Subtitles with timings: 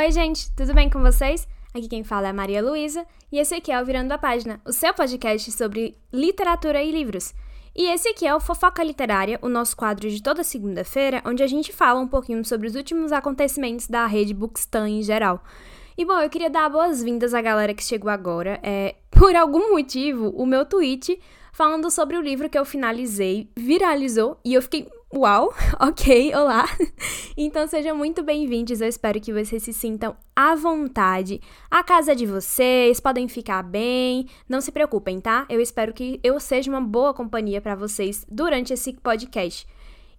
[0.00, 1.46] Oi, gente, tudo bem com vocês?
[1.74, 4.58] Aqui quem fala é a Maria Luísa e esse aqui é o Virando a Página,
[4.64, 7.34] o seu podcast sobre literatura e livros.
[7.76, 11.46] E esse aqui é o Fofoca Literária, o nosso quadro de toda segunda-feira, onde a
[11.46, 15.44] gente fala um pouquinho sobre os últimos acontecimentos da rede Bookstan em geral.
[15.98, 18.58] E bom, eu queria dar boas-vindas à galera que chegou agora.
[18.62, 21.20] É, por algum motivo, o meu tweet
[21.52, 26.64] falando sobre o livro que eu finalizei viralizou e eu fiquei Uau, ok, olá.
[27.36, 28.80] Então sejam muito bem-vindos.
[28.80, 31.40] Eu espero que vocês se sintam à vontade.
[31.68, 34.28] A casa é de vocês, podem ficar bem.
[34.48, 35.46] Não se preocupem, tá?
[35.48, 39.66] Eu espero que eu seja uma boa companhia para vocês durante esse podcast.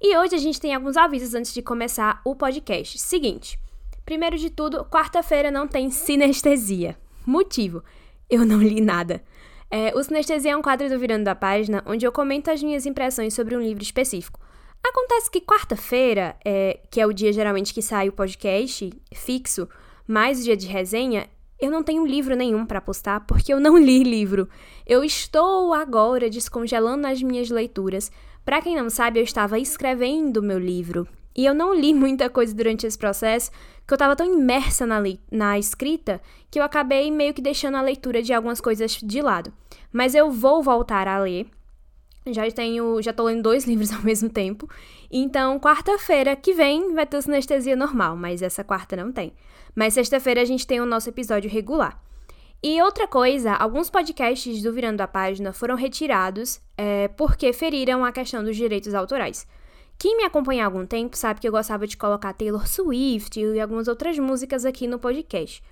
[0.01, 2.99] E hoje a gente tem alguns avisos antes de começar o podcast.
[2.99, 3.57] Seguinte,
[4.03, 6.97] primeiro de tudo, quarta-feira não tem sinestesia.
[7.25, 7.81] Motivo:
[8.29, 9.23] eu não li nada.
[9.69, 12.85] É, o Sinestesia é um quadro do Virando da Página onde eu comento as minhas
[12.85, 14.37] impressões sobre um livro específico.
[14.83, 19.67] Acontece que quarta-feira, é, que é o dia geralmente que sai o podcast fixo,
[20.07, 23.77] mais o dia de resenha, eu não tenho livro nenhum para postar porque eu não
[23.77, 24.49] li livro.
[24.85, 28.11] Eu estou agora descongelando as minhas leituras.
[28.43, 32.53] Para quem não sabe, eu estava escrevendo meu livro e eu não li muita coisa
[32.53, 33.51] durante esse processo,
[33.87, 35.01] que eu estava tão imersa na,
[35.31, 39.53] na escrita que eu acabei meio que deixando a leitura de algumas coisas de lado.
[39.91, 41.47] Mas eu vou voltar a ler
[42.27, 44.69] já tenho, já tô lendo dois livros ao mesmo tempo.
[45.11, 49.33] Então, quarta-feira que vem vai ter sinestesia normal, mas essa quarta não tem.
[49.75, 52.01] Mas sexta-feira a gente tem o nosso episódio regular.
[52.63, 58.11] E outra coisa, alguns podcasts do Virando a Página foram retirados é, porque feriram a
[58.11, 59.47] questão dos direitos autorais.
[59.97, 63.59] Quem me acompanha há algum tempo sabe que eu gostava de colocar Taylor Swift e
[63.59, 65.63] algumas outras músicas aqui no podcast.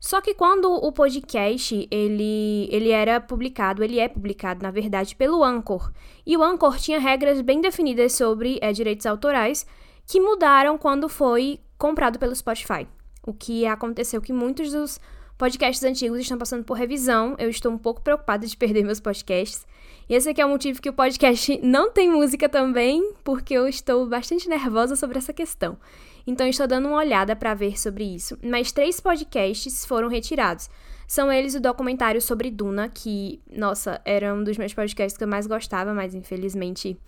[0.00, 5.42] Só que quando o podcast ele, ele era publicado, ele é publicado, na verdade, pelo
[5.42, 5.92] Anchor.
[6.24, 9.66] E o Anchor tinha regras bem definidas sobre é, direitos autorais
[10.06, 12.86] que mudaram quando foi comprado pelo Spotify.
[13.26, 15.00] O que aconteceu que muitos dos
[15.36, 17.36] podcasts antigos estão passando por revisão.
[17.38, 19.66] Eu estou um pouco preocupada de perder meus podcasts.
[20.08, 23.68] E esse aqui é o motivo que o podcast não tem música também, porque eu
[23.68, 25.76] estou bastante nervosa sobre essa questão.
[26.26, 28.38] Então estou dando uma olhada para ver sobre isso.
[28.42, 30.70] Mas três podcasts foram retirados.
[31.06, 35.28] São eles o documentário sobre Duna, que, nossa, era um dos meus podcasts que eu
[35.28, 36.98] mais gostava, mas infelizmente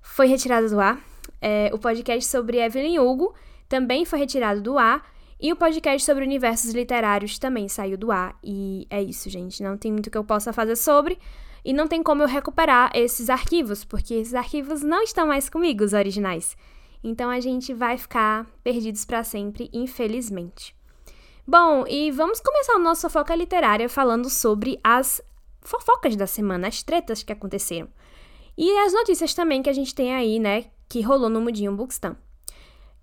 [0.00, 1.00] foi retirado do ar.
[1.40, 3.34] É, o podcast sobre Evelyn Hugo
[3.68, 5.04] também foi retirado do ar.
[5.38, 8.38] E o podcast sobre universos literários também saiu do ar.
[8.42, 9.62] E é isso, gente.
[9.62, 11.18] Não tem muito que eu possa fazer sobre.
[11.66, 15.82] E não tem como eu recuperar esses arquivos, porque esses arquivos não estão mais comigo,
[15.82, 16.56] os originais.
[17.02, 20.76] Então a gente vai ficar perdidos para sempre, infelizmente.
[21.44, 25.20] Bom, e vamos começar a nossa fofoca literária falando sobre as
[25.60, 27.88] fofocas da semana, as tretas que aconteceram.
[28.56, 32.16] E as notícias também que a gente tem aí, né, que rolou no Mudinho Bookstam.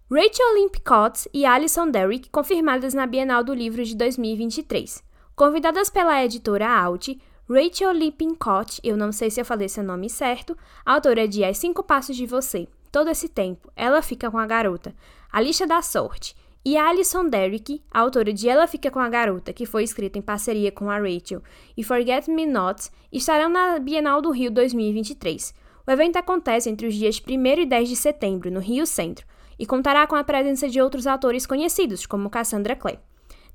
[0.09, 5.03] Rachel Limpcott e Alison Derrick confirmadas na Bienal do Livro de 2023.
[5.35, 7.09] Convidadas pela editora Alt,
[7.49, 11.83] Rachel Lippincott, eu não sei se eu falei seu nome certo, autora de As Cinco
[11.83, 14.93] Passos de Você, Todo esse tempo, ela fica com a garota.
[15.31, 16.35] A lista da sorte.
[16.63, 20.71] E Alison Derrick, autora de Ela Fica com a Garota, que foi escrita em parceria
[20.71, 21.41] com a Rachel,
[21.75, 25.55] e Forget Me Not, estarão na Bienal do Rio 2023.
[25.87, 29.25] O evento acontece entre os dias 1 e 10 de setembro, no Rio Centro,
[29.57, 32.99] e contará com a presença de outros autores conhecidos, como Cassandra Clare.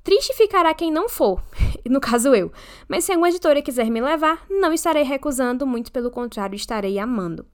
[0.03, 1.41] Triste ficará quem não for,
[1.85, 2.51] no caso eu,
[2.87, 7.45] mas se alguma editora quiser me levar, não estarei recusando, muito pelo contrário, estarei amando.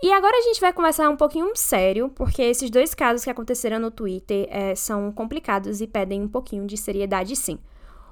[0.00, 3.80] E agora a gente vai conversar um pouquinho sério, porque esses dois casos que aconteceram
[3.80, 7.58] no Twitter é, são complicados e pedem um pouquinho de seriedade, sim.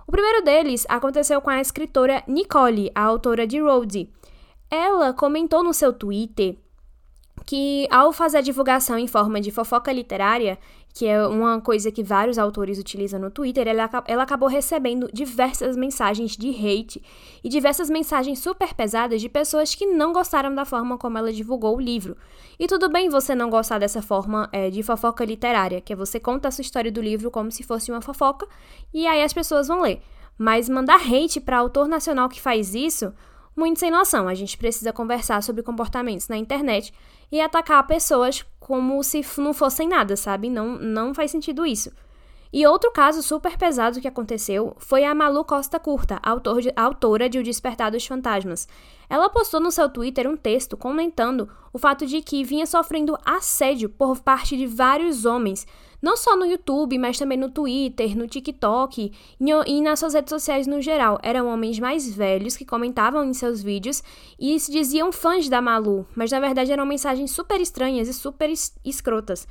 [0.04, 4.12] O primeiro deles aconteceu com a escritora Nicole, a autora de Roadie.
[4.68, 6.56] Ela comentou no seu Twitter
[7.44, 10.58] que, ao fazer a divulgação em forma de fofoca literária,
[10.96, 15.76] que é uma coisa que vários autores utilizam no Twitter, ela, ela acabou recebendo diversas
[15.76, 17.02] mensagens de hate
[17.44, 21.76] e diversas mensagens super pesadas de pessoas que não gostaram da forma como ela divulgou
[21.76, 22.16] o livro.
[22.58, 26.18] E tudo bem você não gostar dessa forma é, de fofoca literária, que é você
[26.18, 28.48] conta a sua história do livro como se fosse uma fofoca
[28.94, 30.00] e aí as pessoas vão ler.
[30.38, 33.12] Mas mandar hate para autor nacional que faz isso,
[33.56, 34.28] muito sem noção.
[34.28, 36.92] A gente precisa conversar sobre comportamentos na internet
[37.32, 40.50] e atacar pessoas como se não fossem nada, sabe?
[40.50, 41.90] Não, não faz sentido isso.
[42.52, 46.20] E outro caso super pesado que aconteceu foi a Malu Costa Curta,
[46.60, 48.68] de, autora de O Despertar dos Fantasmas.
[49.10, 53.88] Ela postou no seu Twitter um texto comentando o fato de que vinha sofrendo assédio
[53.88, 55.66] por parte de vários homens,
[56.00, 59.12] não só no YouTube, mas também no Twitter, no TikTok
[59.66, 61.18] e nas suas redes sociais no geral.
[61.22, 64.02] Eram homens mais velhos que comentavam em seus vídeos
[64.38, 68.50] e se diziam fãs da Malu, mas na verdade eram mensagens super estranhas e super
[68.84, 69.46] escrotas.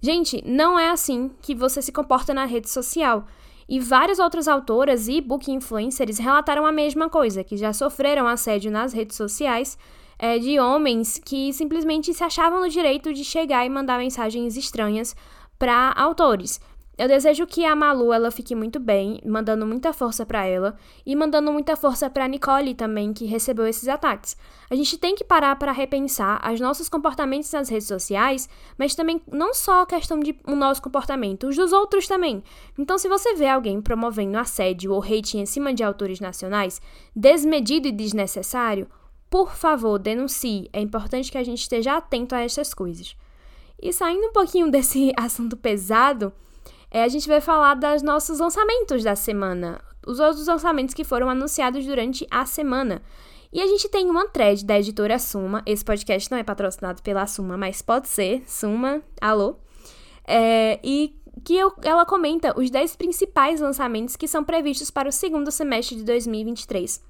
[0.00, 3.26] Gente, não é assim que você se comporta na rede social.
[3.68, 8.70] E várias outras autoras e book influencers relataram a mesma coisa, que já sofreram assédio
[8.70, 9.76] nas redes sociais
[10.18, 15.14] é, de homens que simplesmente se achavam no direito de chegar e mandar mensagens estranhas
[15.58, 16.60] para autores.
[16.98, 20.76] Eu desejo que a Malu ela fique muito bem, mandando muita força para ela
[21.06, 24.36] e mandando muita força para Nicole também, que recebeu esses ataques.
[24.68, 29.22] A gente tem que parar para repensar os nossos comportamentos nas redes sociais, mas também
[29.30, 32.42] não só a questão de o nosso comportamento, os dos outros também.
[32.76, 36.82] Então, se você vê alguém promovendo assédio ou hate em cima de autores nacionais,
[37.14, 38.88] desmedido e desnecessário,
[39.30, 40.68] por favor, denuncie.
[40.72, 43.14] É importante que a gente esteja atento a essas coisas.
[43.80, 46.32] E saindo um pouquinho desse assunto pesado,
[46.90, 51.28] é, a gente vai falar dos nossos lançamentos da semana, os outros lançamentos que foram
[51.28, 53.02] anunciados durante a semana.
[53.52, 55.62] E a gente tem uma thread da editora Suma.
[55.64, 58.42] Esse podcast não é patrocinado pela Suma, mas pode ser.
[58.46, 59.56] Suma, alô.
[60.26, 65.12] É, e que eu, ela comenta os 10 principais lançamentos que são previstos para o
[65.12, 67.02] segundo semestre de 2023.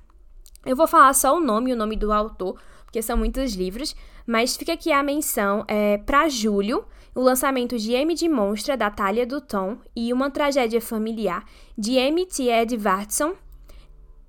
[0.65, 3.97] Eu vou falar só o nome, o nome do autor, porque são muitos livros,
[4.29, 6.85] mas fica aqui a menção é, para julho
[7.15, 11.45] o lançamento de M de Monstra, da Talia do Tom, e Uma Tragédia Familiar,
[11.77, 12.25] de M.
[12.27, 12.49] T.
[12.49, 13.35] Edvardson.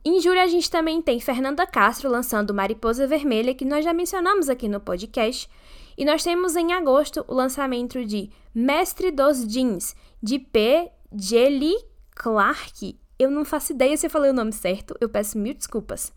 [0.04, 4.50] Em julho, a gente também tem Fernanda Castro lançando Mariposa Vermelha, que nós já mencionamos
[4.50, 5.48] aqui no podcast.
[5.96, 10.90] E nós temos em agosto o lançamento de Mestre dos Jeans, de P.
[11.13, 11.75] Jelly
[12.16, 12.98] Clark.
[13.19, 16.12] Eu não faço ideia se eu falei o nome certo, eu peço mil desculpas.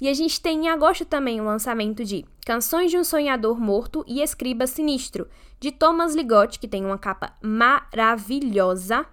[0.00, 4.04] E a gente tem em agosto também o lançamento de Canções de um Sonhador Morto
[4.06, 9.06] e Escriba Sinistro, de Thomas Ligotti, que tem uma capa maravilhosa.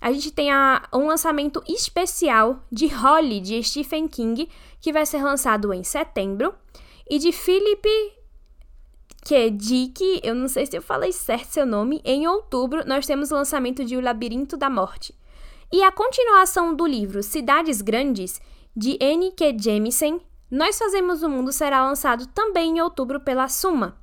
[0.00, 4.48] A gente tem a, um lançamento especial de Holly, de Stephen King,
[4.80, 6.54] que vai ser lançado em setembro.
[7.08, 7.88] E de Philip
[9.24, 9.50] K.
[9.50, 13.34] Dick, eu não sei se eu falei certo seu nome, em outubro nós temos o
[13.34, 15.14] lançamento de O Labirinto da Morte.
[15.72, 18.40] E a continuação do livro Cidades Grandes,
[18.76, 19.30] de N.
[19.32, 19.56] K.
[19.56, 23.96] Jemisin, Nós Fazemos o Mundo será lançado também em outubro pela Suma.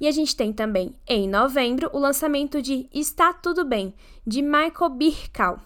[0.00, 3.92] E a gente tem também, em novembro, o lançamento de Está Tudo Bem,
[4.24, 5.58] de Michael Birkal.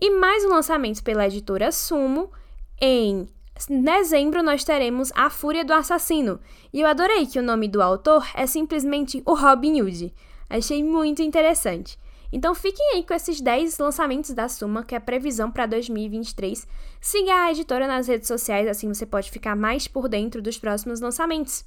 [0.00, 2.32] E mais um lançamento pela editora Sumo.
[2.80, 3.28] Em
[3.68, 6.40] dezembro, nós teremos A Fúria do Assassino.
[6.72, 10.12] E eu adorei que o nome do autor é simplesmente o Robin Hood.
[10.48, 11.98] Achei muito interessante.
[12.34, 16.66] Então fiquem aí com esses 10 lançamentos da Suma, que é a previsão para 2023.
[17.00, 21.00] Siga a editora nas redes sociais, assim você pode ficar mais por dentro dos próximos
[21.00, 21.64] lançamentos.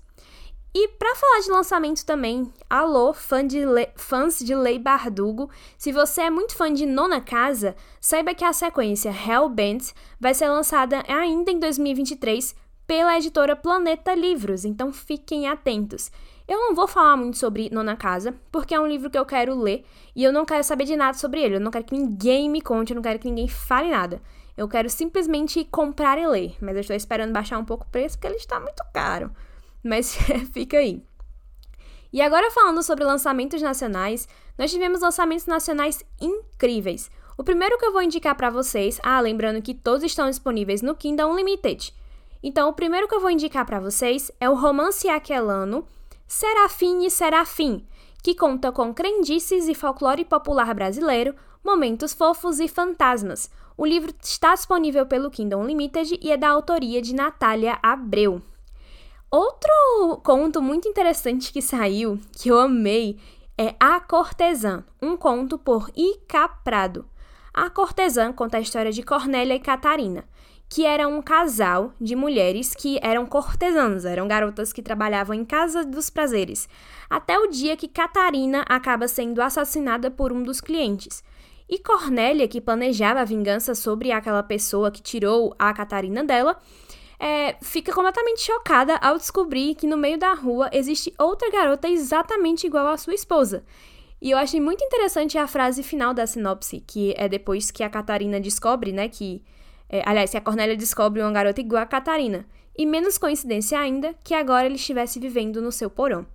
[0.75, 3.87] E para falar de lançamento também, alô, fã de Le...
[3.95, 8.51] fãs de Lei Bardugo, se você é muito fã de Nona Casa, saiba que a
[8.51, 12.53] sequência Hellbent vai ser lançada ainda em 2023
[12.85, 16.11] pela editora Planeta Livros, então fiquem atentos.
[16.47, 19.53] Eu não vou falar muito sobre Nona Casa, porque é um livro que eu quero
[19.53, 19.85] ler
[20.15, 21.55] e eu não quero saber de nada sobre ele.
[21.55, 24.21] Eu não quero que ninguém me conte, eu não quero que ninguém fale nada.
[24.55, 28.17] Eu quero simplesmente comprar e ler, mas eu estou esperando baixar um pouco o preço
[28.17, 29.29] porque ele está muito caro.
[29.83, 30.17] Mas
[30.53, 31.03] fica aí.
[32.13, 34.27] E agora falando sobre lançamentos nacionais,
[34.57, 37.11] nós tivemos lançamentos nacionais incríveis.
[37.37, 40.95] O primeiro que eu vou indicar para vocês, ah, lembrando que todos estão disponíveis no
[40.95, 41.93] Kindle Unlimited.
[42.41, 45.85] Então, o primeiro que eu vou indicar para vocês é o romance aquelano
[46.27, 47.87] Serafim e Serafim,
[48.21, 51.33] que conta com crendices e folclore popular brasileiro,
[51.63, 53.49] momentos fofos e fantasmas.
[53.77, 58.41] O livro está disponível pelo Kindle Unlimited e é da autoria de Natália Abreu.
[59.31, 63.17] Outro conto muito interessante que saiu, que eu amei,
[63.57, 67.05] é A Cortesã, um conto por Ica Prado.
[67.53, 70.25] A Cortesã conta a história de Cornélia e Catarina,
[70.69, 75.85] que era um casal de mulheres que eram cortesãs, eram garotas que trabalhavam em casa
[75.85, 76.67] dos prazeres,
[77.09, 81.23] até o dia que Catarina acaba sendo assassinada por um dos clientes.
[81.69, 86.57] E Cornélia, que planejava a vingança sobre aquela pessoa que tirou a Catarina dela,
[87.19, 92.67] é, fica completamente chocada ao descobrir que no meio da rua existe outra garota exatamente
[92.67, 93.63] igual à sua esposa.
[94.21, 97.89] E eu achei muito interessante a frase final da sinopse, que é depois que a
[97.89, 99.43] Catarina descobre, né, que
[99.89, 102.45] é, aliás, que a Cornélia descobre uma garota igual a Catarina.
[102.77, 106.25] E menos coincidência ainda que agora ele estivesse vivendo no seu porão.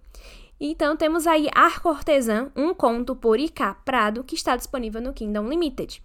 [0.61, 3.75] Então temos aí Ar Cortesã, um conto por I.K.
[3.85, 6.03] Prado, que está disponível no Kingdom Limited.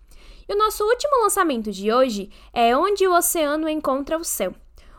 [0.49, 4.53] E o nosso último lançamento de hoje é Onde o Oceano Encontra o Céu.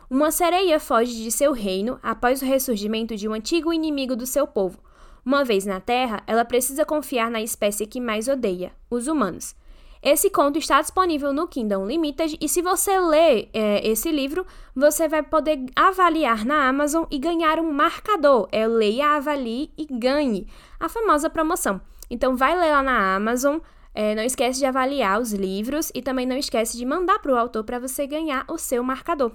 [0.09, 4.47] Uma sereia foge de seu reino após o ressurgimento de um antigo inimigo do seu
[4.47, 4.79] povo.
[5.25, 9.55] Uma vez na Terra, ela precisa confiar na espécie que mais odeia, os humanos.
[10.01, 15.09] Esse conto está disponível no Kindle Unlimited e se você ler é, esse livro, você
[15.09, 18.47] vai poder avaliar na Amazon e ganhar um marcador.
[18.51, 20.47] É leia, avalie e ganhe.
[20.79, 21.81] A famosa promoção.
[22.09, 23.57] Então vai ler lá na Amazon,
[23.93, 27.37] é, não esquece de avaliar os livros e também não esquece de mandar para o
[27.37, 29.33] autor para você ganhar o seu marcador.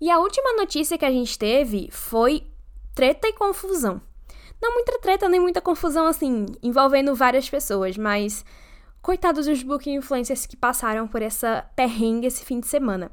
[0.00, 2.44] E a última notícia que a gente teve foi
[2.94, 4.00] treta e confusão.
[4.60, 8.44] Não muita treta nem muita confusão assim, envolvendo várias pessoas, mas
[9.02, 13.10] coitados dos book influencers que passaram por essa perrengue esse fim de semana.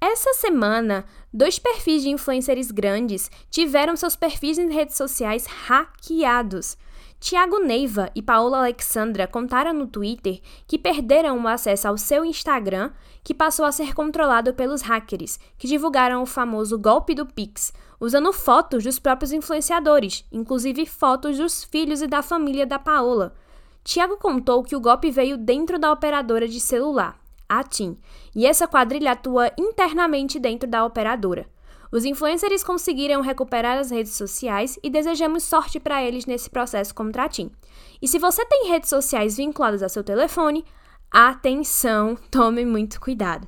[0.00, 6.76] Essa semana, dois perfis de influencers grandes tiveram seus perfis em redes sociais hackeados.
[7.18, 12.92] Tiago Neiva e Paola Alexandra contaram no Twitter que perderam o acesso ao seu Instagram,
[13.24, 18.32] que passou a ser controlado pelos hackers, que divulgaram o famoso golpe do Pix, usando
[18.34, 23.34] fotos dos próprios influenciadores, inclusive fotos dos filhos e da família da Paola.
[23.86, 27.16] Tiago contou que o golpe veio dentro da operadora de celular,
[27.48, 27.96] a TIM,
[28.34, 31.46] e essa quadrilha atua internamente dentro da operadora.
[31.92, 37.26] Os influencers conseguiram recuperar as redes sociais e desejamos sorte para eles nesse processo contra
[37.26, 37.48] a TIM.
[38.02, 40.64] E se você tem redes sociais vinculadas ao seu telefone,
[41.08, 43.46] atenção, tome muito cuidado.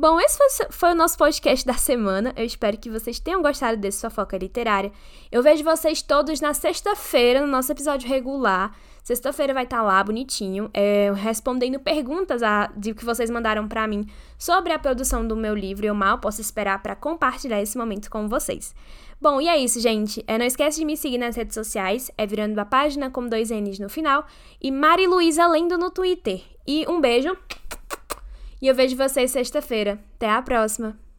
[0.00, 2.32] Bom, esse foi, foi, o nosso podcast da semana.
[2.36, 4.92] Eu espero que vocês tenham gostado desse Fofoca Literária.
[5.32, 8.72] Eu vejo vocês todos na sexta-feira, no nosso episódio regular.
[9.08, 13.88] Sexta-feira vai estar tá lá, bonitinho, é, respondendo perguntas a, de que vocês mandaram para
[13.88, 15.86] mim sobre a produção do meu livro.
[15.86, 18.74] Eu mal posso esperar para compartilhar esse momento com vocês.
[19.18, 20.22] Bom, e é isso, gente.
[20.26, 23.48] É, não esquece de me seguir nas redes sociais, é virando a página com dois
[23.48, 24.26] N's no final,
[24.60, 26.42] e Mari Luísa Lendo no Twitter.
[26.66, 27.34] E um beijo.
[28.60, 29.98] E eu vejo vocês sexta-feira.
[30.16, 31.07] Até a próxima!